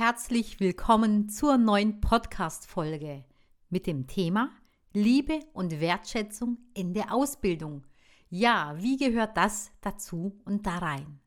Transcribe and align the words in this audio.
herzlich 0.00 0.60
willkommen 0.60 1.28
zur 1.28 1.58
neuen 1.58 2.00
Podcast-Folge 2.00 3.22
mit 3.68 3.86
dem 3.86 4.06
Thema 4.06 4.48
Liebe 4.94 5.40
und 5.52 5.78
Wertschätzung 5.78 6.56
in 6.72 6.94
der 6.94 7.12
Ausbildung. 7.12 7.86
Ja, 8.30 8.76
wie 8.78 8.96
gehört 8.96 9.36
das 9.36 9.70
dazu 9.82 10.40
und 10.46 10.66
da 10.66 10.78
rein? 10.78 11.20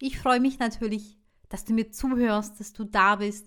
Ich 0.00 0.18
freue 0.18 0.38
mich 0.38 0.58
natürlich, 0.58 1.16
dass 1.48 1.64
du 1.64 1.72
mir 1.72 1.92
zuhörst, 1.92 2.60
dass 2.60 2.74
du 2.74 2.84
da 2.84 3.16
bist 3.16 3.46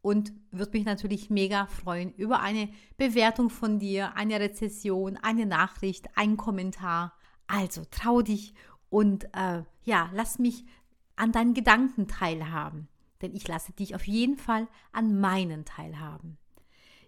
und 0.00 0.32
würde 0.50 0.78
mich 0.78 0.86
natürlich 0.86 1.28
mega 1.28 1.66
freuen 1.66 2.10
über 2.14 2.40
eine 2.40 2.70
Bewertung 2.96 3.50
von 3.50 3.78
dir, 3.78 4.16
eine 4.16 4.40
Rezession, 4.40 5.18
eine 5.18 5.44
Nachricht, 5.44 6.08
ein 6.16 6.38
Kommentar. 6.38 7.12
Also 7.46 7.82
trau 7.90 8.22
dich 8.22 8.54
und 8.88 9.24
äh, 9.34 9.64
ja, 9.82 10.08
lass 10.14 10.38
mich 10.38 10.64
an 11.14 11.30
deinen 11.30 11.52
Gedanken 11.52 12.08
teilhaben 12.08 12.88
denn 13.22 13.34
ich 13.34 13.46
lasse 13.48 13.72
dich 13.72 13.94
auf 13.94 14.06
jeden 14.06 14.36
Fall 14.36 14.68
an 14.92 15.20
meinen 15.20 15.64
teilhaben. 15.64 16.38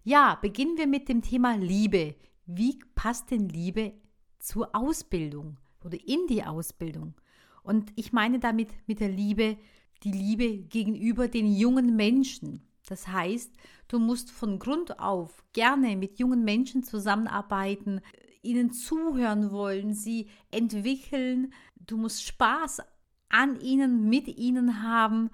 Ja, 0.02 0.36
beginnen 0.36 0.78
wir 0.78 0.86
mit 0.86 1.08
dem 1.08 1.22
Thema 1.22 1.56
Liebe. 1.56 2.14
Wie 2.46 2.78
passt 2.94 3.30
denn 3.30 3.48
Liebe 3.48 3.92
zur 4.38 4.74
Ausbildung 4.74 5.56
oder 5.84 5.98
in 6.06 6.26
die 6.28 6.44
Ausbildung? 6.44 7.14
Und 7.62 7.92
ich 7.96 8.12
meine 8.12 8.38
damit 8.38 8.68
mit 8.86 9.00
der 9.00 9.08
Liebe 9.08 9.58
die 10.04 10.12
Liebe 10.12 10.58
gegenüber 10.58 11.26
den 11.26 11.52
jungen 11.52 11.96
Menschen. 11.96 12.62
Das 12.86 13.08
heißt, 13.08 13.52
du 13.88 13.98
musst 13.98 14.30
von 14.30 14.58
Grund 14.58 15.00
auf 15.00 15.42
gerne 15.52 15.96
mit 15.96 16.18
jungen 16.18 16.44
Menschen 16.44 16.84
zusammenarbeiten, 16.84 18.00
ihnen 18.42 18.70
zuhören 18.70 19.50
wollen, 19.50 19.92
sie 19.92 20.28
entwickeln. 20.52 21.52
Du 21.84 21.96
musst 21.96 22.22
Spaß 22.22 22.80
an 23.28 23.60
ihnen, 23.60 24.08
mit 24.08 24.28
ihnen 24.28 24.82
haben 24.82 25.30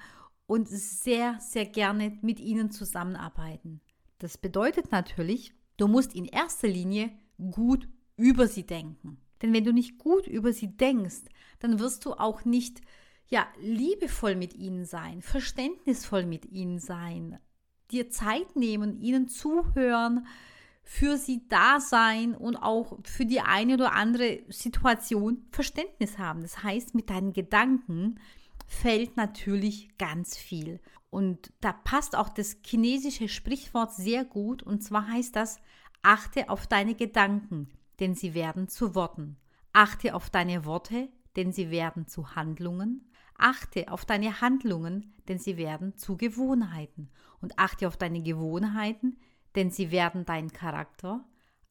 und 0.52 0.69
sehr, 0.69 1.38
sehr 1.41 1.65
gerne 1.65 2.19
mit 2.20 2.38
ihnen 2.38 2.70
zusammenarbeiten. 2.70 3.80
Das 4.19 4.37
bedeutet 4.37 4.92
natürlich, 4.92 5.55
du 5.78 5.89
musst 5.89 6.14
in 6.14 6.27
erster 6.27 6.69
Linie 6.69 7.11
gut 7.50 7.89
über 8.19 8.47
sie 8.47 8.67
denken. 8.67 9.17
Denn 9.41 9.55
wenn 9.55 9.64
du 9.64 9.72
nicht 9.72 9.97
gut 9.97 10.27
über 10.27 10.53
sie 10.53 10.77
denkst, 10.77 11.22
dann 11.61 11.78
wirst 11.78 12.05
du 12.05 12.12
auch 12.12 12.44
nicht 12.44 12.83
ja, 13.31 13.47
liebevoll 13.62 14.36
mit 14.36 14.53
ihnen 14.53 14.84
sein, 14.84 15.22
verständnisvoll 15.22 16.27
mit 16.27 16.44
ihnen 16.44 16.81
sein, 16.81 17.39
dir 17.91 18.11
Zeit 18.11 18.55
nehmen, 18.55 19.00
ihnen 19.00 19.28
zuhören, 19.28 20.27
für 20.83 21.16
sie 21.16 21.48
da 21.48 21.81
sein 21.81 22.34
und 22.34 22.56
auch 22.56 22.98
für 23.05 23.25
die 23.25 23.41
eine 23.41 23.72
oder 23.72 23.94
andere 23.94 24.41
Situation 24.50 25.47
Verständnis 25.50 26.19
haben. 26.19 26.42
Das 26.42 26.62
heißt, 26.62 26.94
mit 26.94 27.09
deinen 27.09 27.33
Gedanken 27.33 28.20
fällt 28.73 29.17
natürlich 29.17 29.97
ganz 29.98 30.37
viel. 30.37 30.81
Und 31.11 31.53
da 31.61 31.73
passt 31.73 32.17
auch 32.17 32.31
das 32.31 32.56
chinesische 32.65 33.28
Sprichwort 33.28 33.95
sehr 33.95 34.25
gut. 34.25 34.62
Und 34.62 34.83
zwar 34.83 35.09
heißt 35.09 35.37
das, 35.37 35.61
achte 36.01 36.48
auf 36.48 36.67
deine 36.67 36.95
Gedanken, 36.95 37.69
denn 38.00 38.15
sie 38.15 38.34
werden 38.34 38.69
zu 38.69 38.95
Worten. 38.95 39.37
Achte 39.73 40.15
auf 40.15 40.31
deine 40.31 40.65
Worte, 40.65 41.09
denn 41.37 41.53
sie 41.53 41.70
werden 41.70 42.06
zu 42.06 42.34
Handlungen. 42.34 43.09
Achte 43.37 43.91
auf 43.91 44.05
deine 44.05 44.41
Handlungen, 44.41 45.15
denn 45.28 45.39
sie 45.39 45.56
werden 45.56 45.97
zu 45.97 46.17
Gewohnheiten. 46.17 47.11
Und 47.41 47.59
achte 47.59 47.87
auf 47.87 47.97
deine 47.97 48.23
Gewohnheiten, 48.23 49.19
denn 49.55 49.70
sie 49.70 49.91
werden 49.91 50.25
dein 50.25 50.50
Charakter. 50.50 51.25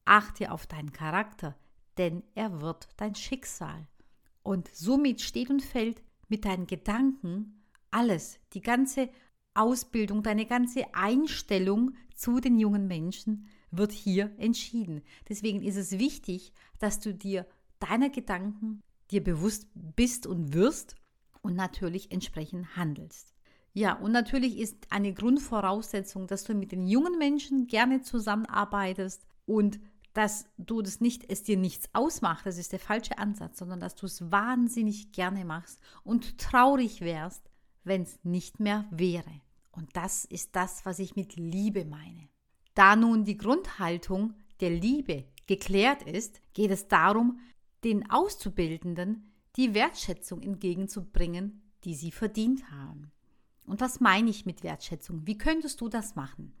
Achte 0.04 0.52
auf 0.52 0.66
deinen 0.66 0.92
Charakter, 0.92 1.56
denn 1.98 2.22
er 2.34 2.60
wird 2.60 2.88
dein 2.96 3.14
Schicksal. 3.14 3.86
Und 4.42 4.68
somit 4.72 5.20
steht 5.20 5.50
und 5.50 5.62
fällt 5.62 6.02
mit 6.32 6.46
deinen 6.46 6.66
Gedanken 6.66 7.62
alles, 7.90 8.40
die 8.54 8.62
ganze 8.62 9.10
Ausbildung, 9.52 10.22
deine 10.22 10.46
ganze 10.46 10.94
Einstellung 10.94 11.92
zu 12.14 12.40
den 12.40 12.58
jungen 12.58 12.88
Menschen 12.88 13.48
wird 13.70 13.92
hier 13.92 14.32
entschieden. 14.38 15.02
Deswegen 15.28 15.62
ist 15.62 15.76
es 15.76 15.98
wichtig, 15.98 16.54
dass 16.78 17.00
du 17.00 17.12
dir 17.12 17.46
deiner 17.80 18.08
Gedanken 18.08 18.80
dir 19.10 19.22
bewusst 19.22 19.68
bist 19.74 20.26
und 20.26 20.54
wirst 20.54 20.96
und 21.42 21.54
natürlich 21.54 22.10
entsprechend 22.10 22.76
handelst. 22.76 23.34
Ja, 23.74 23.92
und 23.92 24.12
natürlich 24.12 24.58
ist 24.58 24.90
eine 24.90 25.12
Grundvoraussetzung, 25.12 26.26
dass 26.28 26.44
du 26.44 26.54
mit 26.54 26.72
den 26.72 26.86
jungen 26.86 27.18
Menschen 27.18 27.66
gerne 27.66 28.00
zusammenarbeitest 28.00 29.26
und 29.44 29.80
dass 30.12 30.46
du 30.58 30.82
das 30.82 31.00
nicht, 31.00 31.30
es 31.30 31.42
dir 31.42 31.56
nichts 31.56 31.88
ausmacht, 31.92 32.46
das 32.46 32.58
ist 32.58 32.72
der 32.72 32.78
falsche 32.78 33.18
Ansatz, 33.18 33.58
sondern 33.58 33.80
dass 33.80 33.94
du 33.94 34.06
es 34.06 34.30
wahnsinnig 34.30 35.12
gerne 35.12 35.44
machst 35.44 35.80
und 36.04 36.38
traurig 36.38 37.00
wärst, 37.00 37.50
wenn 37.84 38.02
es 38.02 38.18
nicht 38.22 38.60
mehr 38.60 38.86
wäre. 38.90 39.40
Und 39.70 39.96
das 39.96 40.24
ist 40.24 40.54
das, 40.54 40.84
was 40.84 40.98
ich 40.98 41.16
mit 41.16 41.36
Liebe 41.36 41.84
meine. 41.84 42.28
Da 42.74 42.96
nun 42.96 43.24
die 43.24 43.36
Grundhaltung 43.36 44.34
der 44.60 44.70
Liebe 44.70 45.24
geklärt 45.46 46.02
ist, 46.02 46.40
geht 46.52 46.70
es 46.70 46.88
darum, 46.88 47.40
den 47.84 48.10
Auszubildenden 48.10 49.32
die 49.56 49.74
Wertschätzung 49.74 50.40
entgegenzubringen, 50.40 51.62
die 51.84 51.94
sie 51.94 52.10
verdient 52.10 52.70
haben. 52.70 53.10
Und 53.66 53.80
was 53.80 54.00
meine 54.00 54.30
ich 54.30 54.46
mit 54.46 54.62
Wertschätzung? 54.62 55.26
Wie 55.26 55.38
könntest 55.38 55.80
du 55.80 55.88
das 55.88 56.14
machen? 56.14 56.54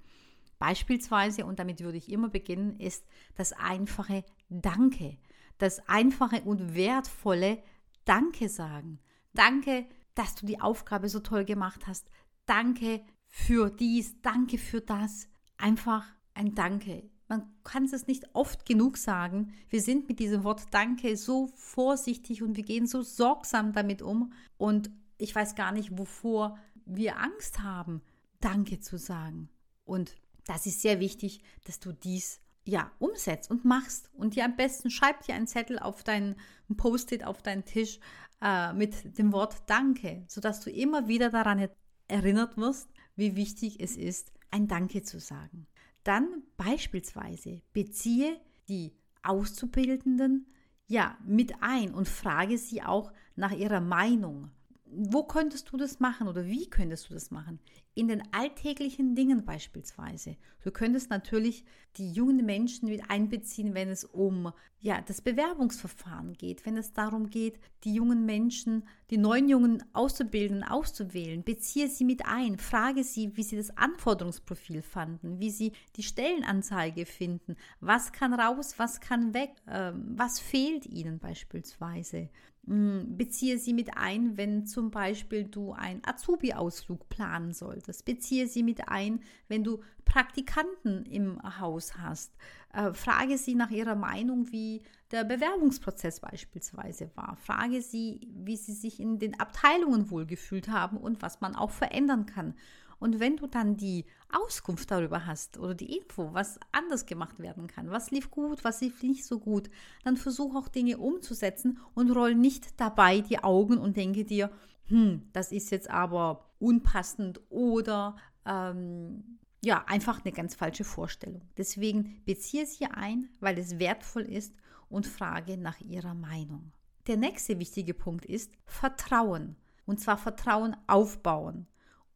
Beispielsweise, 0.62 1.44
und 1.44 1.58
damit 1.58 1.80
würde 1.80 1.98
ich 1.98 2.08
immer 2.08 2.28
beginnen, 2.28 2.78
ist 2.78 3.04
das 3.34 3.52
einfache 3.52 4.22
Danke. 4.48 5.18
Das 5.58 5.88
einfache 5.88 6.42
und 6.42 6.76
wertvolle 6.76 7.60
Danke 8.04 8.48
sagen. 8.48 9.00
Danke, 9.34 9.86
dass 10.14 10.36
du 10.36 10.46
die 10.46 10.60
Aufgabe 10.60 11.08
so 11.08 11.18
toll 11.18 11.44
gemacht 11.44 11.88
hast. 11.88 12.08
Danke 12.46 13.00
für 13.26 13.70
dies, 13.70 14.22
danke 14.22 14.56
für 14.56 14.80
das. 14.80 15.26
Einfach 15.58 16.06
ein 16.32 16.54
Danke. 16.54 17.10
Man 17.26 17.52
kann 17.64 17.86
es 17.86 18.06
nicht 18.06 18.32
oft 18.32 18.64
genug 18.64 18.98
sagen. 18.98 19.54
Wir 19.68 19.80
sind 19.80 20.06
mit 20.06 20.20
diesem 20.20 20.44
Wort 20.44 20.66
Danke 20.70 21.16
so 21.16 21.48
vorsichtig 21.56 22.40
und 22.40 22.56
wir 22.56 22.62
gehen 22.62 22.86
so 22.86 23.02
sorgsam 23.02 23.72
damit 23.72 24.00
um. 24.00 24.32
Und 24.58 24.92
ich 25.18 25.34
weiß 25.34 25.56
gar 25.56 25.72
nicht, 25.72 25.98
wovor 25.98 26.56
wir 26.86 27.18
Angst 27.18 27.64
haben, 27.64 28.00
Danke 28.38 28.78
zu 28.78 28.96
sagen. 28.96 29.48
Und 29.84 30.14
das 30.46 30.66
ist 30.66 30.80
sehr 30.82 31.00
wichtig, 31.00 31.42
dass 31.64 31.80
du 31.80 31.92
dies 31.92 32.40
ja 32.64 32.90
umsetzt 32.98 33.50
und 33.50 33.64
machst. 33.64 34.10
Und 34.14 34.36
dir 34.36 34.44
am 34.44 34.56
besten 34.56 34.90
schreib 34.90 35.24
dir 35.24 35.34
einen 35.34 35.46
Zettel 35.46 35.78
auf 35.78 36.04
deinen 36.04 36.36
Post-it 36.76 37.24
auf 37.24 37.42
deinen 37.42 37.64
Tisch 37.64 37.98
äh, 38.40 38.72
mit 38.72 39.18
dem 39.18 39.32
Wort 39.32 39.62
Danke, 39.66 40.24
sodass 40.28 40.60
du 40.60 40.70
immer 40.70 41.08
wieder 41.08 41.30
daran 41.30 41.68
erinnert 42.08 42.56
wirst, 42.56 42.88
wie 43.16 43.36
wichtig 43.36 43.80
es 43.80 43.96
ist, 43.96 44.32
ein 44.50 44.68
Danke 44.68 45.02
zu 45.02 45.20
sagen. 45.20 45.66
Dann 46.04 46.42
beispielsweise 46.56 47.62
beziehe 47.72 48.40
die 48.68 48.92
Auszubildenden 49.22 50.46
ja 50.86 51.16
mit 51.24 51.54
ein 51.60 51.94
und 51.94 52.08
frage 52.08 52.58
sie 52.58 52.82
auch 52.82 53.12
nach 53.36 53.52
ihrer 53.52 53.80
Meinung 53.80 54.50
wo 54.94 55.22
könntest 55.22 55.72
du 55.72 55.76
das 55.76 56.00
machen 56.00 56.28
oder 56.28 56.44
wie 56.46 56.68
könntest 56.68 57.08
du 57.08 57.14
das 57.14 57.30
machen? 57.30 57.58
In 57.94 58.08
den 58.08 58.22
alltäglichen 58.32 59.14
Dingen 59.14 59.44
beispielsweise. 59.44 60.36
Du 60.62 60.70
könntest 60.70 61.10
natürlich 61.10 61.64
die 61.96 62.12
jungen 62.12 62.44
Menschen 62.44 62.88
mit 62.88 63.10
einbeziehen, 63.10 63.74
wenn 63.74 63.88
es 63.88 64.04
um 64.04 64.52
ja, 64.80 65.00
das 65.00 65.20
Bewerbungsverfahren 65.20 66.34
geht, 66.34 66.66
wenn 66.66 66.76
es 66.76 66.92
darum 66.92 67.30
geht, 67.30 67.58
die 67.84 67.94
jungen 67.94 68.26
Menschen, 68.26 68.84
die 69.10 69.16
neuen 69.16 69.48
Jungen 69.48 69.84
auszubilden, 69.92 70.62
auszuwählen. 70.64 71.44
Beziehe 71.44 71.88
sie 71.88 72.04
mit 72.04 72.26
ein, 72.26 72.58
frage 72.58 73.04
sie, 73.04 73.36
wie 73.36 73.44
sie 73.44 73.56
das 73.56 73.76
Anforderungsprofil 73.76 74.82
fanden, 74.82 75.38
wie 75.38 75.50
sie 75.50 75.72
die 75.96 76.02
Stellenanzeige 76.02 77.06
finden, 77.06 77.56
was 77.80 78.12
kann 78.12 78.34
raus, 78.34 78.74
was 78.78 79.00
kann 79.00 79.34
weg, 79.34 79.52
äh, 79.66 79.92
was 79.94 80.40
fehlt 80.40 80.86
ihnen 80.86 81.18
beispielsweise. 81.18 82.28
Hm, 82.64 83.16
beziehe 83.16 83.58
sie 83.58 83.72
mit 83.72 83.96
ein, 83.96 84.36
wenn 84.36 84.66
zum 84.66 84.92
Beispiel 84.92 85.44
du 85.44 85.72
einen 85.72 86.00
Azubi-Ausflug 86.04 87.08
planen 87.08 87.52
solltest. 87.52 88.04
Beziehe 88.04 88.46
sie 88.46 88.62
mit 88.62 88.88
ein, 88.88 89.20
wenn 89.48 89.64
du 89.64 89.80
Praktikanten 90.04 91.04
im 91.06 91.40
Haus 91.58 91.98
hast. 91.98 92.32
Äh, 92.72 92.92
frage 92.92 93.36
sie 93.36 93.56
nach 93.56 93.70
ihrer 93.70 93.96
Meinung, 93.96 94.52
wie 94.52 94.82
der 95.10 95.24
Bewerbungsprozess 95.24 96.20
beispielsweise 96.20 97.10
war. 97.16 97.36
Frage 97.36 97.82
sie, 97.82 98.20
wie 98.32 98.56
sie 98.56 98.74
sich 98.74 99.00
in 99.00 99.18
den 99.18 99.40
Abteilungen 99.40 100.10
wohlgefühlt 100.10 100.68
haben 100.68 100.98
und 100.98 101.20
was 101.20 101.40
man 101.40 101.56
auch 101.56 101.70
verändern 101.70 102.26
kann. 102.26 102.54
Und 103.02 103.18
wenn 103.18 103.36
du 103.36 103.48
dann 103.48 103.76
die 103.76 104.04
Auskunft 104.30 104.92
darüber 104.92 105.26
hast 105.26 105.58
oder 105.58 105.74
die 105.74 105.96
Info, 105.96 106.32
was 106.32 106.60
anders 106.70 107.04
gemacht 107.04 107.40
werden 107.40 107.66
kann, 107.66 107.90
was 107.90 108.12
lief 108.12 108.30
gut, 108.30 108.62
was 108.62 108.80
lief 108.80 109.02
nicht 109.02 109.24
so 109.24 109.40
gut, 109.40 109.68
dann 110.04 110.16
versuch 110.16 110.54
auch 110.54 110.68
Dinge 110.68 110.98
umzusetzen 110.98 111.80
und 111.94 112.12
roll 112.12 112.36
nicht 112.36 112.80
dabei 112.80 113.20
die 113.20 113.42
Augen 113.42 113.78
und 113.78 113.96
denke 113.96 114.24
dir, 114.24 114.52
hm, 114.86 115.28
das 115.32 115.50
ist 115.50 115.72
jetzt 115.72 115.90
aber 115.90 116.48
unpassend 116.60 117.40
oder 117.50 118.14
ähm, 118.46 119.38
ja, 119.64 119.84
einfach 119.88 120.24
eine 120.24 120.32
ganz 120.32 120.54
falsche 120.54 120.84
Vorstellung. 120.84 121.42
Deswegen 121.56 122.22
beziehe 122.24 122.66
sie 122.66 122.86
ein, 122.86 123.30
weil 123.40 123.58
es 123.58 123.80
wertvoll 123.80 124.22
ist 124.22 124.54
und 124.88 125.08
frage 125.08 125.58
nach 125.58 125.80
ihrer 125.80 126.14
Meinung. 126.14 126.70
Der 127.08 127.16
nächste 127.16 127.58
wichtige 127.58 127.94
Punkt 127.94 128.24
ist 128.24 128.52
Vertrauen. 128.64 129.56
Und 129.86 129.98
zwar 129.98 130.18
Vertrauen 130.18 130.76
aufbauen. 130.86 131.66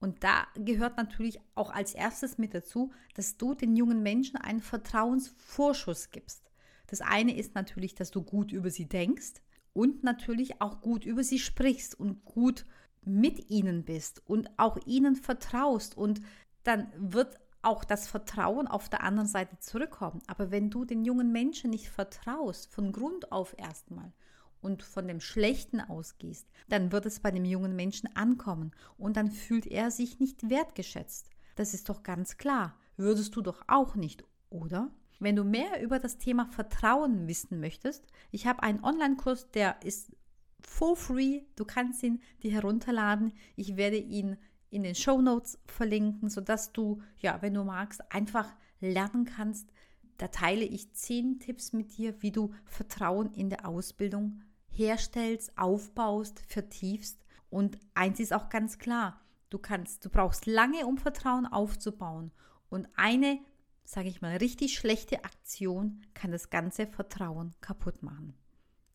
Und 0.01 0.23
da 0.25 0.47
gehört 0.55 0.97
natürlich 0.97 1.41
auch 1.55 1.71
als 1.71 1.95
erstes 1.95 2.39
mit 2.39 2.55
dazu, 2.55 2.93
dass 3.15 3.37
du 3.37 3.55
den 3.55 3.77
jungen 3.77 4.03
Menschen 4.03 4.37
einen 4.37 4.61
Vertrauensvorschuss 4.61 6.11
gibst. 6.11 6.51
Das 6.87 7.01
eine 7.01 7.37
ist 7.37 7.55
natürlich, 7.55 7.95
dass 7.95 8.11
du 8.11 8.23
gut 8.23 8.53
über 8.53 8.71
sie 8.71 8.87
denkst 8.87 9.43
und 9.73 10.05
natürlich 10.05 10.61
auch 10.61 10.81
gut 10.81 11.05
über 11.05 11.25
sie 11.25 11.39
sprichst 11.39 11.99
und 11.99 12.25
gut 12.25 12.67
mit 13.05 13.51
ihnen 13.51 13.85
bist 13.85 14.23
und 14.27 14.51
auch 14.59 14.79
ihnen 14.87 15.17
vertraust. 15.17 15.97
Und 15.97 16.21
dann 16.65 16.89
wird 16.97 17.39
auch 17.63 17.85
das 17.85 18.07
Vertrauen 18.07 18.69
auf 18.69 18.89
der 18.89 19.03
anderen 19.03 19.29
Seite 19.29 19.59
zurückkommen. 19.59 20.23
Aber 20.27 20.51
wenn 20.51 20.71
du 20.71 20.85
den 20.85 21.05
jungen 21.05 21.33
Menschen 21.33 21.71
nicht 21.71 21.89
vertraust, 21.89 22.73
von 22.73 22.93
Grund 22.93 23.33
auf 23.33 23.55
erstmal, 23.59 24.13
und 24.61 24.82
von 24.82 25.06
dem 25.06 25.20
Schlechten 25.20 25.81
ausgehst, 25.81 26.47
dann 26.69 26.93
wird 26.93 27.06
es 27.06 27.20
bei 27.20 27.31
dem 27.31 27.44
jungen 27.44 27.76
Menschen 27.76 28.14
ankommen 28.17 28.73
und 28.99 29.17
dann 29.17 29.31
fühlt 29.31 29.67
er 29.67 29.91
sich 29.91 30.19
nicht 30.19 30.50
wertgeschätzt. 30.50 31.31
Das 31.55 31.75
ist 31.75 31.88
doch 31.88 32.03
ganz 32.03 32.37
klar. 32.37 32.79
Würdest 32.97 33.37
du 33.37 33.43
doch 33.43 33.62
auch 33.69 33.94
nicht, 33.94 34.25
oder? 34.50 34.91
Wenn 35.19 35.37
du 35.37 35.44
mehr 35.44 35.82
über 35.82 35.99
das 35.99 36.19
Thema 36.19 36.47
Vertrauen 36.47 37.26
wissen 37.26 37.61
möchtest, 37.61 38.05
ich 38.31 38.47
habe 38.47 38.62
einen 38.62 38.85
Online-Kurs, 38.85 39.50
der 39.50 39.82
ist 39.82 40.11
for 40.61 40.97
free. 40.97 41.43
Du 41.56 41.64
kannst 41.64 42.02
ihn 42.02 42.20
dir 42.43 42.52
herunterladen. 42.52 43.32
Ich 43.55 43.76
werde 43.76 43.97
ihn 43.97 44.37
in 44.70 44.82
den 44.82 44.94
Show 44.94 45.23
Notes 45.23 45.59
verlinken, 45.64 46.29
sodass 46.29 46.73
du, 46.73 47.02
ja, 47.19 47.41
wenn 47.41 47.55
du 47.55 47.64
magst, 47.64 48.12
einfach 48.12 48.55
lernen 48.81 49.25
kannst. 49.25 49.73
Da 50.19 50.29
teile 50.29 50.65
ich 50.65 50.93
zehn 50.95 51.39
Tipps 51.39 51.73
mit 51.73 51.97
dir, 51.97 52.23
wie 52.23 52.33
du 52.33 52.53
Vertrauen 52.65 53.33
in 53.33 53.51
der 53.51 53.67
Ausbildung 53.69 54.43
herstellst, 54.69 55.57
aufbaust, 55.57 56.41
vertiefst. 56.47 57.25
Und 57.51 57.79
eins 57.95 58.21
ist 58.21 58.33
auch 58.33 58.49
ganz 58.49 58.79
klar, 58.79 59.21
du 59.51 59.59
kannst, 59.59 60.05
du 60.05 60.11
brauchst 60.11 60.47
lange, 60.47 60.87
um 60.87 60.99
Vertrauen 60.99 61.47
aufzubauen. 61.47 62.33
Und 62.69 62.89
eine, 62.97 63.39
sage 63.85 64.09
ich 64.09 64.21
mal, 64.21 64.37
richtig 64.37 64.77
schlechte 64.79 65.25
Aktion 65.25 66.03
kann 66.15 66.33
das 66.33 66.51
ganze 66.51 66.87
Vertrauen 66.87 67.55
kaputt 67.61 68.03
machen. 68.03 68.35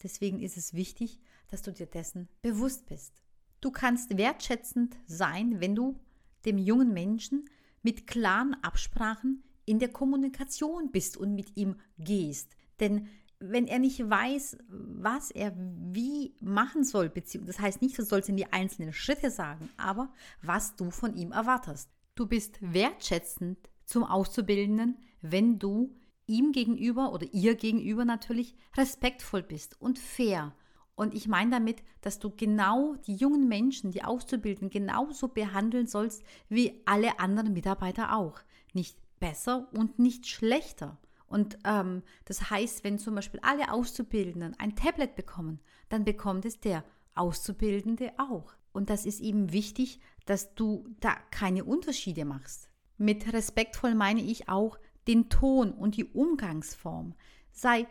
Deswegen 0.03 0.39
ist 0.39 0.57
es 0.57 0.73
wichtig, 0.73 1.19
dass 1.47 1.61
du 1.61 1.71
dir 1.71 1.85
dessen 1.85 2.27
bewusst 2.41 2.87
bist. 2.87 3.21
Du 3.61 3.69
kannst 3.71 4.17
wertschätzend 4.17 4.97
sein, 5.05 5.59
wenn 5.59 5.75
du 5.75 5.99
dem 6.45 6.57
jungen 6.57 6.93
Menschen 6.93 7.45
mit 7.83 8.07
klaren 8.07 8.55
Absprachen 8.63 9.43
in 9.71 9.79
der 9.79 9.87
Kommunikation 9.87 10.91
bist 10.91 11.15
und 11.15 11.33
mit 11.33 11.55
ihm 11.55 11.77
gehst. 11.97 12.57
Denn 12.81 13.07
wenn 13.39 13.67
er 13.67 13.79
nicht 13.79 14.09
weiß, 14.09 14.57
was 14.67 15.31
er 15.31 15.53
wie 15.55 16.35
machen 16.41 16.83
soll, 16.83 17.07
beziehungsweise 17.07 17.57
das 17.57 17.65
heißt 17.65 17.81
nicht, 17.81 17.97
du 17.97 18.03
sollst 18.03 18.27
ihm 18.27 18.35
die 18.35 18.51
einzelnen 18.51 18.91
Schritte 18.91 19.31
sagen, 19.31 19.69
aber 19.77 20.11
was 20.41 20.75
du 20.75 20.91
von 20.91 21.15
ihm 21.15 21.31
erwartest. 21.31 21.89
Du 22.15 22.25
bist 22.27 22.57
wertschätzend 22.59 23.69
zum 23.85 24.03
Auszubildenden, 24.03 24.97
wenn 25.21 25.57
du 25.57 25.95
ihm 26.27 26.51
gegenüber 26.51 27.13
oder 27.13 27.25
ihr 27.31 27.55
gegenüber 27.55 28.03
natürlich 28.03 28.57
respektvoll 28.75 29.41
bist 29.41 29.79
und 29.79 29.99
fair. 29.99 30.53
Und 30.95 31.13
ich 31.13 31.29
meine 31.29 31.51
damit, 31.51 31.81
dass 32.01 32.19
du 32.19 32.29
genau 32.29 32.95
die 33.07 33.15
jungen 33.15 33.47
Menschen, 33.47 33.91
die 33.91 34.03
Auszubildenden, 34.03 34.69
genauso 34.69 35.29
behandeln 35.29 35.87
sollst 35.87 36.23
wie 36.49 36.81
alle 36.83 37.21
anderen 37.21 37.53
Mitarbeiter 37.53 38.17
auch. 38.17 38.41
Nicht 38.73 39.00
besser 39.21 39.69
und 39.71 39.99
nicht 39.99 40.27
schlechter. 40.27 40.97
Und 41.27 41.57
ähm, 41.63 42.03
das 42.25 42.49
heißt, 42.49 42.83
wenn 42.83 42.99
zum 42.99 43.15
Beispiel 43.15 43.39
alle 43.41 43.71
Auszubildenden 43.71 44.53
ein 44.59 44.75
Tablet 44.75 45.15
bekommen, 45.15 45.61
dann 45.87 46.03
bekommt 46.03 46.43
es 46.43 46.59
der 46.59 46.83
Auszubildende 47.15 48.11
auch. 48.17 48.53
Und 48.73 48.89
das 48.89 49.05
ist 49.05 49.21
eben 49.21 49.53
wichtig, 49.53 50.01
dass 50.25 50.53
du 50.55 50.85
da 50.99 51.15
keine 51.31 51.63
Unterschiede 51.63 52.25
machst. 52.25 52.69
Mit 52.97 53.31
respektvoll 53.31 53.95
meine 53.95 54.21
ich 54.21 54.49
auch 54.49 54.77
den 55.07 55.29
Ton 55.29 55.71
und 55.71 55.95
die 55.95 56.05
Umgangsform. 56.05 57.15
Sei 57.51 57.87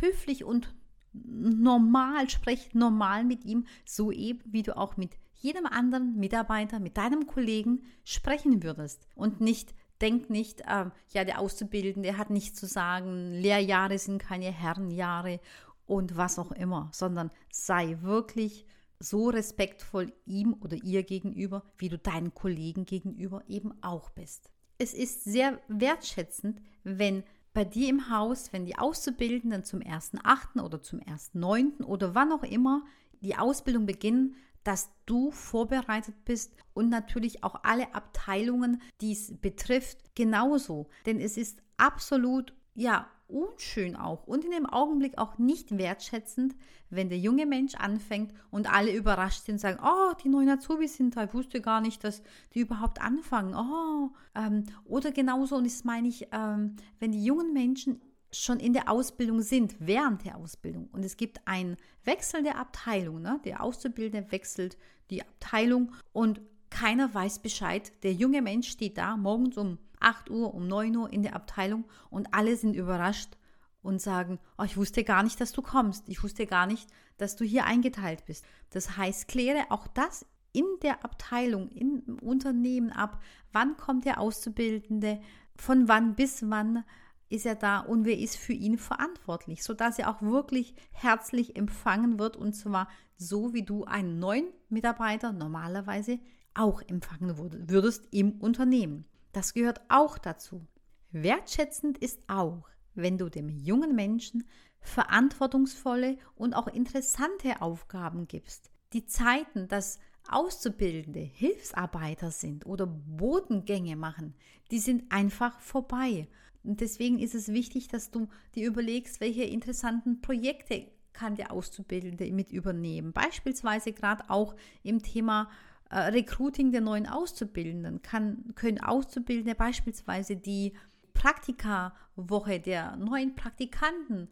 höflich 0.00 0.44
und 0.44 0.74
normal, 1.12 2.28
sprech 2.28 2.74
normal 2.74 3.24
mit 3.24 3.44
ihm, 3.44 3.66
so 3.84 4.10
eben 4.10 4.40
wie 4.46 4.62
du 4.62 4.76
auch 4.76 4.96
mit 4.96 5.16
jedem 5.34 5.66
anderen 5.66 6.16
Mitarbeiter, 6.16 6.80
mit 6.80 6.96
deinem 6.96 7.26
Kollegen 7.26 7.84
sprechen 8.04 8.62
würdest 8.62 9.06
und 9.14 9.40
nicht 9.40 9.74
Denk 10.00 10.30
nicht, 10.30 10.62
äh, 10.62 10.86
ja, 11.12 11.24
der 11.24 11.40
Auszubildende 11.40 12.16
hat 12.16 12.30
nichts 12.30 12.58
zu 12.58 12.66
sagen, 12.66 13.32
Lehrjahre 13.32 13.98
sind 13.98 14.18
keine 14.18 14.50
Herrenjahre 14.50 15.40
und 15.86 16.16
was 16.16 16.38
auch 16.38 16.52
immer, 16.52 16.88
sondern 16.92 17.30
sei 17.50 17.98
wirklich 18.00 18.66
so 18.98 19.30
respektvoll 19.30 20.12
ihm 20.26 20.54
oder 20.60 20.76
ihr 20.76 21.02
gegenüber, 21.02 21.64
wie 21.78 21.88
du 21.88 21.98
deinen 21.98 22.34
Kollegen 22.34 22.84
gegenüber 22.84 23.42
eben 23.48 23.72
auch 23.82 24.10
bist. 24.10 24.50
Es 24.78 24.94
ist 24.94 25.24
sehr 25.24 25.58
wertschätzend, 25.68 26.60
wenn 26.84 27.24
bei 27.52 27.64
dir 27.64 27.88
im 27.88 28.10
Haus, 28.10 28.52
wenn 28.52 28.64
die 28.64 28.78
Auszubildenden 28.78 29.64
zum 29.64 29.80
1.8. 29.80 30.62
oder 30.62 30.80
zum 30.82 31.00
1.9. 31.00 31.82
oder 31.82 32.14
wann 32.14 32.32
auch 32.32 32.44
immer 32.44 32.84
die 33.20 33.36
Ausbildung 33.36 33.86
beginnen, 33.86 34.36
dass 34.64 34.90
du 35.06 35.30
vorbereitet 35.30 36.24
bist 36.24 36.54
und 36.74 36.88
natürlich 36.88 37.42
auch 37.44 37.62
alle 37.62 37.94
Abteilungen, 37.94 38.80
die 39.00 39.12
es 39.12 39.38
betrifft, 39.40 40.14
genauso. 40.14 40.88
Denn 41.06 41.20
es 41.20 41.36
ist 41.36 41.62
absolut, 41.76 42.54
ja, 42.74 43.08
unschön 43.30 43.96
auch 43.96 44.26
und 44.26 44.44
in 44.44 44.50
dem 44.50 44.66
Augenblick 44.66 45.18
auch 45.18 45.38
nicht 45.38 45.76
wertschätzend, 45.78 46.56
wenn 46.90 47.08
der 47.08 47.18
junge 47.18 47.46
Mensch 47.46 47.74
anfängt 47.76 48.34
und 48.50 48.72
alle 48.72 48.92
überrascht 48.92 49.44
sind 49.44 49.54
und 49.54 49.60
sagen, 49.60 49.78
oh, 49.82 50.12
die 50.22 50.28
neuen 50.28 50.48
Azubis 50.48 50.96
sind 50.96 51.16
da, 51.16 51.24
ich 51.24 51.34
wusste 51.34 51.60
gar 51.60 51.80
nicht, 51.80 52.02
dass 52.02 52.22
die 52.54 52.60
überhaupt 52.60 53.00
anfangen. 53.00 53.54
Oh, 53.54 54.10
ähm, 54.34 54.64
oder 54.84 55.12
genauso, 55.12 55.56
und 55.56 55.64
das 55.64 55.84
meine 55.84 56.08
ich, 56.08 56.28
ähm, 56.32 56.76
wenn 56.98 57.12
die 57.12 57.24
jungen 57.24 57.52
Menschen 57.52 58.00
schon 58.32 58.60
in 58.60 58.72
der 58.72 58.88
Ausbildung 58.90 59.42
sind, 59.42 59.74
während 59.78 60.24
der 60.24 60.36
Ausbildung. 60.36 60.88
Und 60.92 61.04
es 61.04 61.16
gibt 61.16 61.46
einen 61.46 61.76
Wechsel 62.04 62.42
der 62.42 62.58
Abteilung. 62.58 63.22
Ne? 63.22 63.40
Der 63.44 63.62
Auszubildende 63.62 64.30
wechselt 64.30 64.78
die 65.10 65.22
Abteilung 65.22 65.92
und 66.12 66.40
keiner 66.70 67.12
weiß 67.12 67.40
Bescheid. 67.40 67.92
Der 68.04 68.12
junge 68.12 68.42
Mensch 68.42 68.68
steht 68.68 68.96
da 68.96 69.16
morgens 69.16 69.56
um 69.56 69.78
8 69.98 70.30
Uhr, 70.30 70.54
um 70.54 70.66
9 70.68 70.96
Uhr 70.96 71.12
in 71.12 71.22
der 71.22 71.34
Abteilung 71.34 71.84
und 72.08 72.32
alle 72.32 72.56
sind 72.56 72.74
überrascht 72.74 73.36
und 73.82 74.00
sagen, 74.00 74.38
oh, 74.58 74.64
ich 74.64 74.76
wusste 74.76 75.04
gar 75.04 75.22
nicht, 75.22 75.40
dass 75.40 75.52
du 75.52 75.62
kommst. 75.62 76.08
Ich 76.08 76.22
wusste 76.22 76.46
gar 76.46 76.66
nicht, 76.66 76.88
dass 77.18 77.36
du 77.36 77.44
hier 77.44 77.64
eingeteilt 77.64 78.24
bist. 78.26 78.44
Das 78.70 78.96
heißt, 78.96 79.28
kläre 79.28 79.70
auch 79.70 79.86
das 79.88 80.26
in 80.52 80.66
der 80.82 81.04
Abteilung, 81.04 81.70
im 81.70 82.18
Unternehmen 82.22 82.92
ab. 82.92 83.22
Wann 83.52 83.76
kommt 83.76 84.04
der 84.04 84.20
Auszubildende? 84.20 85.20
Von 85.56 85.88
wann 85.88 86.14
bis 86.14 86.48
wann? 86.48 86.84
Ist 87.30 87.46
er 87.46 87.54
da 87.54 87.78
und 87.80 88.04
wer 88.04 88.18
ist 88.18 88.36
für 88.36 88.52
ihn 88.52 88.76
verantwortlich, 88.76 89.62
sodass 89.62 89.98
er 89.98 90.10
auch 90.10 90.20
wirklich 90.20 90.74
herzlich 90.92 91.56
empfangen 91.56 92.18
wird 92.18 92.36
und 92.36 92.52
zwar 92.52 92.88
so, 93.16 93.54
wie 93.54 93.62
du 93.62 93.84
einen 93.84 94.18
neuen 94.18 94.46
Mitarbeiter 94.68 95.32
normalerweise 95.32 96.18
auch 96.54 96.82
empfangen 96.82 97.38
würdest 97.70 98.08
im 98.10 98.32
Unternehmen. 98.40 99.06
Das 99.32 99.54
gehört 99.54 99.80
auch 99.88 100.18
dazu. 100.18 100.66
Wertschätzend 101.12 101.98
ist 101.98 102.20
auch, 102.28 102.68
wenn 102.94 103.16
du 103.16 103.28
dem 103.28 103.48
jungen 103.48 103.94
Menschen 103.94 104.44
verantwortungsvolle 104.80 106.18
und 106.34 106.54
auch 106.54 106.66
interessante 106.66 107.62
Aufgaben 107.62 108.26
gibst. 108.26 108.70
Die 108.92 109.06
Zeiten, 109.06 109.68
dass 109.68 109.98
Auszubildende 110.28 111.20
Hilfsarbeiter 111.20 112.30
sind 112.30 112.66
oder 112.66 112.86
Bodengänge 112.86 113.96
machen, 113.96 114.34
die 114.70 114.78
sind 114.78 115.10
einfach 115.10 115.60
vorbei. 115.60 116.28
Und 116.62 116.80
deswegen 116.80 117.18
ist 117.18 117.34
es 117.34 117.48
wichtig, 117.48 117.88
dass 117.88 118.10
du 118.10 118.28
dir 118.54 118.66
überlegst, 118.66 119.20
welche 119.20 119.44
interessanten 119.44 120.20
Projekte 120.20 120.86
kann 121.12 121.36
der 121.36 121.52
Auszubildende 121.52 122.30
mit 122.32 122.50
übernehmen. 122.50 123.12
Beispielsweise 123.12 123.92
gerade 123.92 124.28
auch 124.28 124.54
im 124.82 125.02
Thema 125.02 125.50
äh, 125.90 125.98
Recruiting 125.98 126.70
der 126.70 126.80
neuen 126.80 127.06
Auszubildenden 127.06 128.02
kann, 128.02 128.52
können 128.54 128.80
Auszubildende 128.80 129.54
beispielsweise 129.54 130.36
die 130.36 130.74
Praktikawoche 131.14 132.60
der 132.60 132.96
neuen 132.96 133.34
Praktikanten 133.34 134.28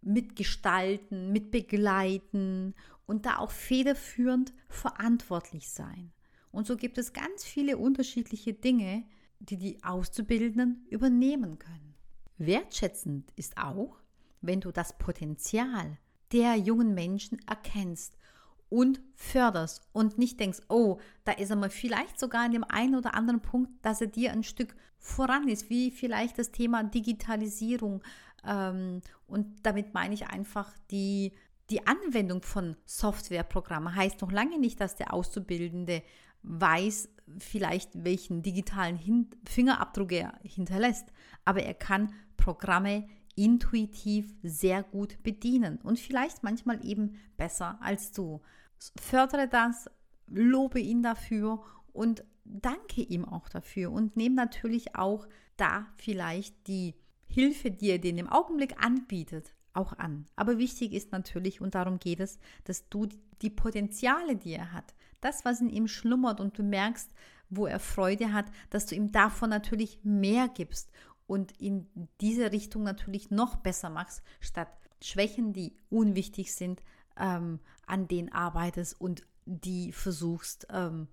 mitgestalten, 0.00 1.30
mitbegleiten 1.30 2.74
und 3.06 3.26
da 3.26 3.38
auch 3.38 3.50
federführend 3.50 4.52
verantwortlich 4.68 5.70
sein. 5.70 6.12
Und 6.50 6.66
so 6.66 6.76
gibt 6.76 6.98
es 6.98 7.12
ganz 7.12 7.44
viele 7.44 7.76
unterschiedliche 7.76 8.52
Dinge, 8.52 9.04
die 9.48 9.56
die 9.56 9.82
Auszubildenden 9.82 10.86
übernehmen 10.88 11.58
können. 11.58 11.94
Wertschätzend 12.38 13.30
ist 13.36 13.56
auch, 13.58 13.98
wenn 14.40 14.60
du 14.60 14.72
das 14.72 14.98
Potenzial 14.98 15.98
der 16.32 16.56
jungen 16.56 16.94
Menschen 16.94 17.38
erkennst 17.46 18.16
und 18.68 19.00
förderst 19.14 19.82
und 19.92 20.16
nicht 20.16 20.40
denkst, 20.40 20.60
oh, 20.68 20.98
da 21.24 21.32
ist 21.32 21.50
er 21.50 21.56
mal 21.56 21.70
vielleicht 21.70 22.18
sogar 22.18 22.46
in 22.46 22.52
dem 22.52 22.64
einen 22.64 22.94
oder 22.94 23.14
anderen 23.14 23.42
Punkt, 23.42 23.70
dass 23.82 24.00
er 24.00 24.06
dir 24.06 24.32
ein 24.32 24.42
Stück 24.42 24.74
voran 24.98 25.48
ist, 25.48 25.68
wie 25.68 25.90
vielleicht 25.90 26.38
das 26.38 26.52
Thema 26.52 26.82
Digitalisierung. 26.82 28.02
Ähm, 28.44 29.02
und 29.26 29.66
damit 29.66 29.92
meine 29.92 30.14
ich 30.14 30.26
einfach 30.28 30.72
die, 30.90 31.32
die 31.68 31.86
Anwendung 31.86 32.42
von 32.42 32.76
Softwareprogrammen. 32.86 33.94
Heißt 33.94 34.20
noch 34.22 34.32
lange 34.32 34.58
nicht, 34.58 34.80
dass 34.80 34.96
der 34.96 35.12
Auszubildende 35.12 36.02
weiß 36.42 37.08
vielleicht, 37.38 38.04
welchen 38.04 38.42
digitalen 38.42 38.96
Hin 38.96 39.30
Fingerabdruck 39.44 40.12
er 40.12 40.38
hinterlässt, 40.42 41.12
aber 41.44 41.62
er 41.62 41.74
kann 41.74 42.12
Programme 42.36 43.08
intuitiv 43.34 44.34
sehr 44.42 44.82
gut 44.82 45.22
bedienen 45.22 45.78
und 45.82 45.98
vielleicht 45.98 46.42
manchmal 46.42 46.84
eben 46.84 47.16
besser 47.36 47.78
als 47.80 48.12
du. 48.12 48.42
Fördere 49.00 49.48
das, 49.48 49.88
lobe 50.26 50.80
ihn 50.80 51.02
dafür 51.02 51.62
und 51.92 52.24
danke 52.44 53.02
ihm 53.02 53.24
auch 53.24 53.48
dafür 53.48 53.92
und 53.92 54.16
nehme 54.16 54.34
natürlich 54.34 54.96
auch 54.96 55.26
da 55.56 55.86
vielleicht 55.96 56.66
die 56.66 56.94
Hilfe, 57.26 57.70
die 57.70 57.90
er 57.90 57.98
dir 57.98 58.14
dem 58.14 58.28
Augenblick 58.28 58.84
anbietet, 58.84 59.54
auch 59.72 59.94
an. 59.94 60.26
Aber 60.36 60.58
wichtig 60.58 60.92
ist 60.92 61.12
natürlich, 61.12 61.60
und 61.60 61.74
darum 61.74 61.98
geht 61.98 62.20
es, 62.20 62.38
dass 62.64 62.88
du 62.90 63.08
die 63.40 63.50
Potenziale, 63.50 64.36
die 64.36 64.52
er 64.52 64.72
hat, 64.72 64.94
das, 65.22 65.44
was 65.44 65.60
in 65.60 65.70
ihm 65.70 65.88
schlummert 65.88 66.40
und 66.40 66.58
du 66.58 66.62
merkst, 66.62 67.10
wo 67.48 67.66
er 67.66 67.80
Freude 67.80 68.32
hat, 68.32 68.46
dass 68.70 68.86
du 68.86 68.94
ihm 68.94 69.12
davon 69.12 69.50
natürlich 69.50 70.00
mehr 70.02 70.48
gibst 70.48 70.90
und 71.26 71.52
in 71.60 71.86
diese 72.20 72.52
Richtung 72.52 72.82
natürlich 72.82 73.30
noch 73.30 73.56
besser 73.56 73.90
machst, 73.90 74.22
statt 74.40 74.68
Schwächen, 75.02 75.52
die 75.52 75.76
unwichtig 75.90 76.54
sind, 76.54 76.82
ähm, 77.16 77.60
an 77.86 78.08
denen 78.08 78.30
arbeitest 78.30 79.00
und 79.00 79.22
die 79.44 79.92
versuchst 79.92 80.66
ähm, 80.70 81.08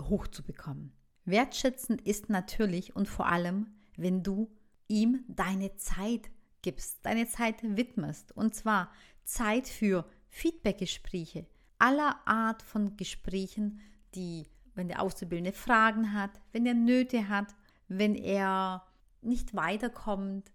hochzubekommen. 0.00 0.92
Wertschätzend 1.24 2.00
ist 2.02 2.30
natürlich 2.30 2.96
und 2.96 3.08
vor 3.08 3.26
allem, 3.26 3.66
wenn 3.96 4.22
du 4.22 4.50
ihm 4.88 5.24
deine 5.28 5.76
Zeit 5.76 6.30
gibst, 6.62 6.98
deine 7.02 7.26
Zeit 7.26 7.62
widmest. 7.62 8.32
Und 8.36 8.54
zwar 8.54 8.90
Zeit 9.24 9.68
für 9.68 10.04
Feedbackgespräche, 10.28 11.46
aller 11.80 12.16
Art 12.26 12.62
von 12.62 12.96
Gesprächen, 12.96 13.80
die, 14.14 14.46
wenn 14.74 14.88
der 14.88 15.02
Auszubildende 15.02 15.52
Fragen 15.52 16.12
hat, 16.12 16.30
wenn 16.52 16.66
er 16.66 16.74
Nöte 16.74 17.28
hat, 17.28 17.54
wenn 17.88 18.14
er 18.14 18.84
nicht 19.22 19.54
weiterkommt, 19.54 20.50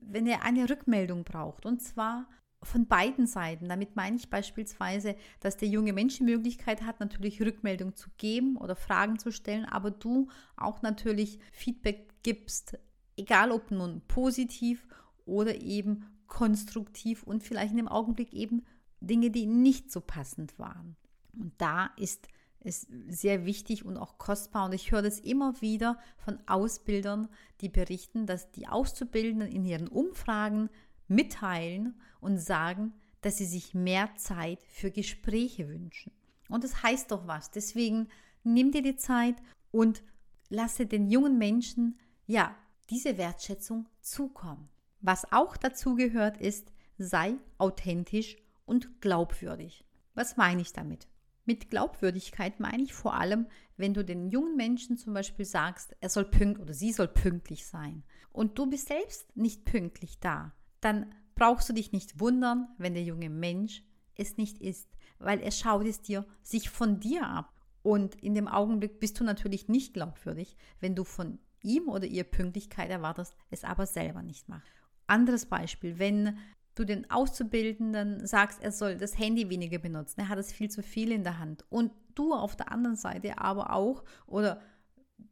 wenn 0.00 0.26
er 0.26 0.42
eine 0.42 0.68
Rückmeldung 0.68 1.24
braucht. 1.24 1.64
Und 1.64 1.82
zwar 1.82 2.26
von 2.64 2.86
beiden 2.86 3.26
Seiten. 3.26 3.68
Damit 3.68 3.96
meine 3.96 4.16
ich 4.16 4.30
beispielsweise, 4.30 5.16
dass 5.40 5.56
der 5.56 5.68
junge 5.68 5.92
Mensch 5.92 6.16
die 6.16 6.24
Möglichkeit 6.24 6.82
hat, 6.82 7.00
natürlich 7.00 7.40
Rückmeldung 7.40 7.94
zu 7.94 8.08
geben 8.16 8.56
oder 8.56 8.76
Fragen 8.76 9.18
zu 9.18 9.30
stellen, 9.30 9.64
aber 9.66 9.90
du 9.90 10.28
auch 10.56 10.82
natürlich 10.82 11.38
Feedback 11.52 12.08
gibst, 12.22 12.78
egal 13.16 13.50
ob 13.50 13.70
nun 13.70 14.02
positiv 14.08 14.86
oder 15.26 15.60
eben 15.60 16.06
konstruktiv 16.26 17.22
und 17.22 17.42
vielleicht 17.42 17.72
in 17.72 17.76
dem 17.76 17.88
Augenblick 17.88 18.32
eben 18.32 18.64
Dinge, 19.06 19.30
die 19.30 19.46
nicht 19.46 19.90
so 19.90 20.00
passend 20.00 20.58
waren. 20.58 20.96
Und 21.32 21.52
da 21.58 21.90
ist 21.96 22.28
es 22.60 22.86
sehr 23.08 23.44
wichtig 23.44 23.84
und 23.84 23.96
auch 23.96 24.18
kostbar. 24.18 24.66
Und 24.66 24.72
ich 24.72 24.90
höre 24.90 25.02
das 25.02 25.20
immer 25.20 25.60
wieder 25.60 25.98
von 26.16 26.38
Ausbildern, 26.46 27.28
die 27.60 27.68
berichten, 27.68 28.26
dass 28.26 28.50
die 28.52 28.68
Auszubildenden 28.68 29.48
in 29.48 29.64
ihren 29.64 29.88
Umfragen 29.88 30.70
mitteilen 31.06 32.00
und 32.20 32.38
sagen, 32.38 32.94
dass 33.20 33.38
sie 33.38 33.46
sich 33.46 33.74
mehr 33.74 34.14
Zeit 34.16 34.62
für 34.62 34.90
Gespräche 34.90 35.68
wünschen. 35.68 36.12
Und 36.48 36.64
das 36.64 36.82
heißt 36.82 37.10
doch 37.10 37.26
was. 37.26 37.50
Deswegen 37.50 38.08
nimm 38.42 38.70
dir 38.70 38.82
die 38.82 38.96
Zeit 38.96 39.36
und 39.70 40.02
lasse 40.48 40.86
den 40.86 41.10
jungen 41.10 41.38
Menschen 41.38 41.98
ja 42.26 42.54
diese 42.90 43.16
Wertschätzung 43.18 43.86
zukommen. 44.00 44.68
Was 45.00 45.30
auch 45.32 45.56
dazu 45.56 45.94
gehört 45.94 46.38
ist, 46.38 46.72
sei 46.98 47.34
authentisch 47.58 48.36
und 48.64 49.00
glaubwürdig. 49.00 49.84
Was 50.14 50.36
meine 50.36 50.62
ich 50.62 50.72
damit? 50.72 51.08
Mit 51.44 51.70
Glaubwürdigkeit 51.70 52.58
meine 52.60 52.82
ich 52.82 52.94
vor 52.94 53.14
allem, 53.14 53.46
wenn 53.76 53.92
du 53.92 54.04
den 54.04 54.30
jungen 54.30 54.56
Menschen 54.56 54.96
zum 54.96 55.12
Beispiel 55.12 55.44
sagst, 55.44 55.94
er 56.00 56.08
soll 56.08 56.24
pünktlich 56.24 56.62
oder 56.62 56.74
sie 56.74 56.92
soll 56.92 57.08
pünktlich 57.08 57.66
sein 57.66 58.02
und 58.32 58.58
du 58.58 58.66
bist 58.66 58.88
selbst 58.88 59.36
nicht 59.36 59.64
pünktlich 59.64 60.20
da, 60.20 60.54
dann 60.80 61.14
brauchst 61.34 61.68
du 61.68 61.72
dich 61.72 61.92
nicht 61.92 62.20
wundern, 62.20 62.68
wenn 62.78 62.94
der 62.94 63.02
junge 63.02 63.30
Mensch 63.30 63.82
es 64.16 64.36
nicht 64.36 64.60
ist, 64.60 64.88
weil 65.18 65.40
er 65.40 65.50
schaut 65.50 65.86
es 65.86 66.00
dir 66.00 66.24
sich 66.42 66.70
von 66.70 67.00
dir 67.00 67.26
ab. 67.26 67.52
Und 67.82 68.14
in 68.16 68.34
dem 68.34 68.48
Augenblick 68.48 68.98
bist 68.98 69.20
du 69.20 69.24
natürlich 69.24 69.68
nicht 69.68 69.92
glaubwürdig, 69.92 70.56
wenn 70.80 70.94
du 70.94 71.04
von 71.04 71.38
ihm 71.62 71.88
oder 71.88 72.06
ihr 72.06 72.24
Pünktlichkeit 72.24 72.90
erwartest, 72.90 73.36
es 73.50 73.64
aber 73.64 73.86
selber 73.86 74.22
nicht 74.22 74.48
macht. 74.48 74.70
Anderes 75.06 75.46
Beispiel, 75.46 75.98
wenn 75.98 76.38
du 76.74 76.84
den 76.84 77.10
Auszubildenden 77.10 78.26
sagst, 78.26 78.62
er 78.62 78.72
soll 78.72 78.96
das 78.96 79.18
Handy 79.18 79.48
weniger 79.48 79.78
benutzen, 79.78 80.20
er 80.20 80.28
hat 80.28 80.38
es 80.38 80.52
viel 80.52 80.70
zu 80.70 80.82
viel 80.82 81.12
in 81.12 81.24
der 81.24 81.38
Hand 81.38 81.64
und 81.70 81.92
du 82.14 82.32
auf 82.32 82.56
der 82.56 82.70
anderen 82.70 82.96
Seite 82.96 83.38
aber 83.38 83.72
auch 83.72 84.04
oder 84.26 84.60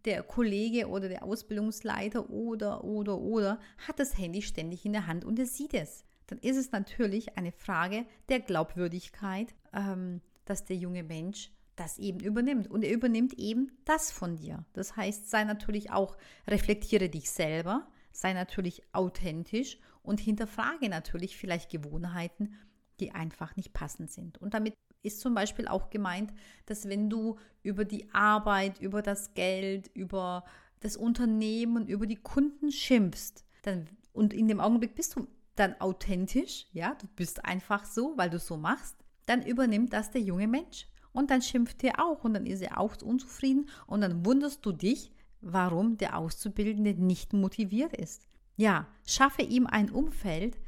der 0.05 0.23
Kollege 0.23 0.89
oder 0.89 1.09
der 1.09 1.25
Ausbildungsleiter 1.25 2.31
oder, 2.31 2.85
oder, 2.85 3.19
oder 3.19 3.61
hat 3.87 3.99
das 3.99 4.17
Handy 4.19 4.43
ständig 4.43 4.85
in 4.85 4.93
der 4.93 5.07
Hand 5.07 5.25
und 5.25 5.39
er 5.39 5.47
sieht 5.47 5.75
es. 5.75 6.05
Dann 6.27 6.39
ist 6.39 6.57
es 6.57 6.73
natürlich 6.73 7.37
eine 7.37 7.53
Frage 7.53 8.07
der 8.29 8.41
Glaubwürdigkeit, 8.41 9.55
ähm, 9.73 10.21
dass 10.45 10.65
der 10.65 10.77
junge 10.77 11.03
Mensch 11.03 11.51
das 11.77 11.99
eben 11.99 12.21
übernimmt. 12.21 12.71
Und 12.71 12.85
er 12.85 12.93
übernimmt 12.93 13.35
eben 13.35 13.73
das 13.85 14.11
von 14.11 14.37
dir. 14.37 14.65
Das 14.73 14.97
heißt, 14.97 15.29
sei 15.29 15.45
natürlich 15.45 15.91
auch, 15.91 16.17
reflektiere 16.47 17.09
dich 17.09 17.31
selber, 17.31 17.87
sei 18.13 18.33
natürlich 18.33 18.83
authentisch 18.93 19.79
und 20.03 20.21
hinterfrage 20.21 20.89
natürlich 20.89 21.37
vielleicht 21.37 21.71
Gewohnheiten, 21.71 22.55
die 23.01 23.13
einfach 23.13 23.57
nicht 23.57 23.73
passend 23.73 24.11
sind. 24.11 24.39
Und 24.39 24.55
damit 24.55 24.75
ist 25.03 25.21
zum 25.21 25.35
Beispiel 25.35 25.67
auch 25.67 25.91
gemeint, 25.91 26.33
dass 26.67 26.89
wenn 26.89 27.11
du 27.11 27.37
über 27.63 27.85
die 27.85 28.13
Arbeit, 28.13 28.81
über 28.81 29.03
das 29.03 29.35
Geld, 29.35 29.91
über 29.95 30.45
das 30.81 30.97
Unternehmen, 30.97 31.87
über 31.87 32.07
die 32.07 32.17
Kunden 32.17 32.71
schimpfst, 32.71 33.45
dann 33.63 33.89
und 34.13 34.35
in 34.35 34.47
dem 34.47 34.61
Augenblick 34.61 34.95
bist 34.95 35.17
du 35.17 35.27
dann 35.55 35.81
authentisch, 35.81 36.67
ja, 36.73 36.95
du 36.95 37.07
bist 37.17 37.45
einfach 37.45 37.85
so, 37.85 38.15
weil 38.17 38.31
du 38.31 38.39
so 38.39 38.57
machst, 38.57 38.97
dann 39.27 39.43
übernimmt 39.43 39.93
das 39.93 40.11
der 40.11 40.21
junge 40.21 40.49
Mensch 40.49 40.87
und 41.13 41.31
dann 41.31 41.43
schimpft 41.43 41.83
er 41.85 42.05
auch 42.05 42.25
und 42.25 42.35
dann 42.35 42.47
ist 42.47 42.63
er 42.63 42.79
auch 42.79 43.01
unzufrieden 43.03 43.69
und 43.87 44.01
dann 44.01 44.25
wunderst 44.25 44.65
du 44.65 44.73
dich, 44.73 45.13
warum 45.41 45.97
der 45.97 46.19
Auszubildende 46.19 46.95
nicht 46.95 47.33
motiviert 47.33 47.97
ist. 47.97 48.29
Ja, 48.57 48.87
schaffe 49.07 49.43
ihm 49.43 49.67
ein 49.67 49.91
Umfeld, 49.91 50.59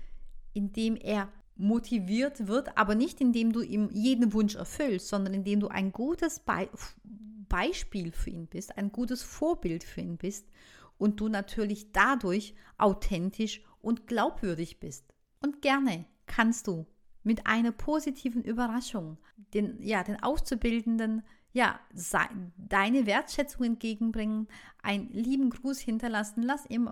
in 0.52 0.72
dem 0.72 0.96
er 0.96 1.28
motiviert 1.56 2.46
wird, 2.46 2.76
aber 2.76 2.94
nicht 2.94 3.20
indem 3.20 3.52
du 3.52 3.60
ihm 3.60 3.88
jeden 3.92 4.32
Wunsch 4.32 4.54
erfüllst, 4.56 5.08
sondern 5.08 5.34
indem 5.34 5.60
du 5.60 5.68
ein 5.68 5.92
gutes 5.92 6.40
Be 6.40 6.68
Beispiel 7.48 8.10
für 8.10 8.30
ihn 8.30 8.48
bist, 8.48 8.76
ein 8.76 8.90
gutes 8.90 9.22
Vorbild 9.22 9.84
für 9.84 10.00
ihn 10.00 10.16
bist 10.16 10.48
und 10.98 11.20
du 11.20 11.28
natürlich 11.28 11.92
dadurch 11.92 12.54
authentisch 12.78 13.62
und 13.80 14.08
glaubwürdig 14.08 14.80
bist. 14.80 15.14
Und 15.40 15.62
gerne 15.62 16.06
kannst 16.26 16.66
du 16.66 16.86
mit 17.22 17.46
einer 17.46 17.70
positiven 17.70 18.42
Überraschung 18.42 19.18
den, 19.52 19.80
ja, 19.82 20.02
den 20.02 20.20
Auszubildenden 20.20 21.22
ja, 21.54 21.78
deine 22.56 23.06
Wertschätzung 23.06 23.64
entgegenbringen, 23.64 24.48
einen 24.82 25.08
lieben 25.10 25.50
Gruß 25.50 25.78
hinterlassen, 25.78 26.42
lass 26.42 26.68
ihm, 26.68 26.90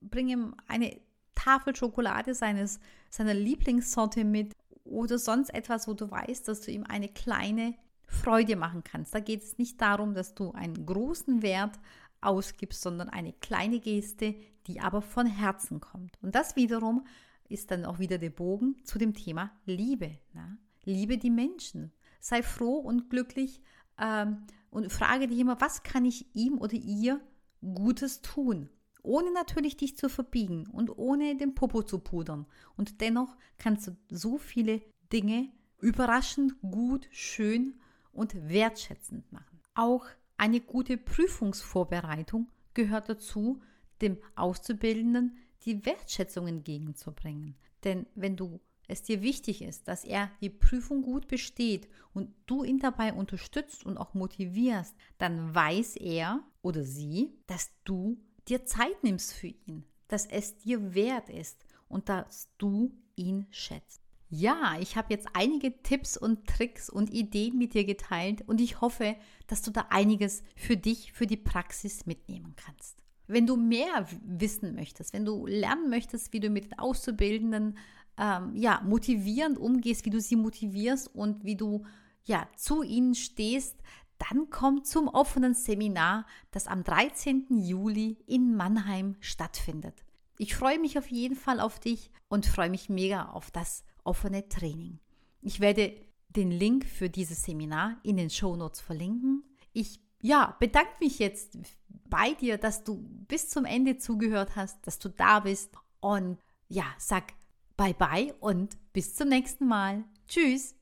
bring 0.00 0.28
ihm 0.28 0.54
eine 0.68 1.00
Tafel 1.34 1.74
Schokolade 1.74 2.32
seines, 2.32 2.78
seiner 3.10 3.34
Lieblingssorte 3.34 4.24
mit 4.24 4.52
oder 4.84 5.18
sonst 5.18 5.52
etwas, 5.52 5.88
wo 5.88 5.94
du 5.94 6.10
weißt, 6.10 6.46
dass 6.46 6.60
du 6.60 6.70
ihm 6.70 6.84
eine 6.84 7.08
kleine 7.08 7.74
Freude 8.06 8.54
machen 8.54 8.84
kannst. 8.84 9.12
Da 9.14 9.18
geht 9.18 9.42
es 9.42 9.58
nicht 9.58 9.80
darum, 9.80 10.14
dass 10.14 10.36
du 10.36 10.52
einen 10.52 10.86
großen 10.86 11.42
Wert 11.42 11.76
ausgibst, 12.20 12.82
sondern 12.82 13.08
eine 13.08 13.32
kleine 13.32 13.80
Geste, 13.80 14.36
die 14.68 14.80
aber 14.80 15.02
von 15.02 15.26
Herzen 15.26 15.80
kommt. 15.80 16.16
Und 16.22 16.36
das 16.36 16.54
wiederum 16.54 17.04
ist 17.48 17.72
dann 17.72 17.84
auch 17.84 17.98
wieder 17.98 18.18
der 18.18 18.30
Bogen 18.30 18.76
zu 18.84 18.96
dem 18.96 19.12
Thema 19.12 19.50
Liebe. 19.66 20.18
Na? 20.34 20.56
Liebe 20.84 21.18
die 21.18 21.30
Menschen. 21.30 21.92
Sei 22.20 22.44
froh 22.44 22.76
und 22.76 23.10
glücklich 23.10 23.60
ähm, 23.98 24.46
und 24.70 24.90
frage 24.92 25.28
dich 25.28 25.38
immer, 25.38 25.60
was 25.60 25.82
kann 25.82 26.04
ich 26.04 26.34
ihm 26.34 26.58
oder 26.58 26.74
ihr 26.74 27.20
Gutes 27.60 28.22
tun? 28.22 28.68
ohne 29.04 29.32
natürlich 29.32 29.76
dich 29.76 29.96
zu 29.96 30.08
verbiegen 30.08 30.66
und 30.66 30.98
ohne 30.98 31.36
den 31.36 31.54
Popo 31.54 31.82
zu 31.82 31.98
pudern. 31.98 32.46
Und 32.76 33.00
dennoch 33.00 33.36
kannst 33.58 33.86
du 33.86 33.96
so 34.08 34.38
viele 34.38 34.80
Dinge 35.12 35.50
überraschend, 35.78 36.54
gut, 36.62 37.06
schön 37.12 37.78
und 38.12 38.48
wertschätzend 38.48 39.30
machen. 39.30 39.60
Auch 39.74 40.06
eine 40.38 40.60
gute 40.60 40.96
Prüfungsvorbereitung 40.96 42.50
gehört 42.72 43.08
dazu, 43.08 43.60
dem 44.00 44.16
Auszubildenden 44.34 45.36
die 45.62 45.84
Wertschätzung 45.84 46.48
entgegenzubringen. 46.48 47.56
Denn 47.84 48.06
wenn 48.14 48.36
du 48.36 48.60
es 48.88 49.02
dir 49.02 49.22
wichtig 49.22 49.62
ist, 49.62 49.88
dass 49.88 50.04
er 50.04 50.30
die 50.40 50.50
Prüfung 50.50 51.02
gut 51.02 51.28
besteht 51.28 51.88
und 52.12 52.34
du 52.46 52.64
ihn 52.64 52.78
dabei 52.78 53.12
unterstützt 53.12 53.84
und 53.84 53.98
auch 53.98 54.14
motivierst, 54.14 54.94
dann 55.18 55.54
weiß 55.54 55.96
er 55.96 56.42
oder 56.62 56.84
sie, 56.84 57.32
dass 57.46 57.70
du 57.84 58.18
dir 58.48 58.64
Zeit 58.66 59.02
nimmst 59.02 59.32
für 59.32 59.48
ihn, 59.48 59.84
dass 60.08 60.26
es 60.26 60.56
dir 60.58 60.94
wert 60.94 61.30
ist 61.30 61.64
und 61.88 62.08
dass 62.08 62.48
du 62.58 62.92
ihn 63.16 63.46
schätzt. 63.50 64.00
Ja, 64.30 64.76
ich 64.80 64.96
habe 64.96 65.12
jetzt 65.12 65.28
einige 65.34 65.80
Tipps 65.82 66.16
und 66.16 66.46
Tricks 66.48 66.90
und 66.90 67.12
Ideen 67.12 67.56
mit 67.56 67.74
dir 67.74 67.84
geteilt 67.84 68.42
und 68.48 68.60
ich 68.60 68.80
hoffe, 68.80 69.16
dass 69.46 69.62
du 69.62 69.70
da 69.70 69.86
einiges 69.90 70.42
für 70.56 70.76
dich, 70.76 71.12
für 71.12 71.26
die 71.26 71.36
Praxis 71.36 72.06
mitnehmen 72.06 72.54
kannst. 72.56 73.04
Wenn 73.26 73.46
du 73.46 73.56
mehr 73.56 74.06
wissen 74.22 74.74
möchtest, 74.74 75.12
wenn 75.12 75.24
du 75.24 75.46
lernen 75.46 75.88
möchtest, 75.88 76.32
wie 76.32 76.40
du 76.40 76.50
mit 76.50 76.64
den 76.64 76.78
Auszubildenden 76.78 77.78
ähm, 78.18 78.54
ja, 78.54 78.80
motivierend 78.84 79.58
umgehst, 79.58 80.04
wie 80.04 80.10
du 80.10 80.20
sie 80.20 80.36
motivierst 80.36 81.14
und 81.14 81.44
wie 81.44 81.56
du 81.56 81.84
ja, 82.24 82.48
zu 82.56 82.82
ihnen 82.82 83.14
stehst, 83.14 83.76
dann 84.18 84.48
komm 84.50 84.84
zum 84.84 85.08
offenen 85.08 85.54
Seminar, 85.54 86.26
das 86.50 86.66
am 86.66 86.84
13. 86.84 87.46
Juli 87.50 88.18
in 88.26 88.56
Mannheim 88.56 89.16
stattfindet. 89.20 90.04
Ich 90.38 90.54
freue 90.54 90.78
mich 90.78 90.98
auf 90.98 91.10
jeden 91.10 91.36
Fall 91.36 91.60
auf 91.60 91.78
dich 91.78 92.10
und 92.28 92.46
freue 92.46 92.70
mich 92.70 92.88
mega 92.88 93.30
auf 93.30 93.50
das 93.50 93.84
offene 94.04 94.48
Training. 94.48 94.98
Ich 95.40 95.60
werde 95.60 95.94
den 96.28 96.50
Link 96.50 96.84
für 96.86 97.08
dieses 97.08 97.44
Seminar 97.44 97.98
in 98.02 98.16
den 98.16 98.30
Show 98.30 98.56
Notes 98.56 98.80
verlinken. 98.80 99.44
Ich 99.72 100.00
ja, 100.20 100.56
bedanke 100.58 100.92
mich 101.00 101.18
jetzt 101.18 101.58
bei 102.06 102.32
dir, 102.34 102.56
dass 102.56 102.82
du 102.82 103.06
bis 103.28 103.50
zum 103.50 103.64
Ende 103.64 103.98
zugehört 103.98 104.56
hast, 104.56 104.86
dass 104.86 104.98
du 104.98 105.10
da 105.10 105.40
bist 105.40 105.70
und 106.00 106.38
ja, 106.68 106.84
sag 106.98 107.32
bye 107.76 107.94
bye 107.94 108.34
und 108.40 108.76
bis 108.92 109.14
zum 109.14 109.28
nächsten 109.28 109.66
Mal. 109.66 110.04
Tschüss. 110.26 110.74